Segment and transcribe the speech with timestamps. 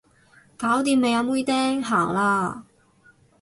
[0.57, 2.63] 搞掂未啊妹釘，行啦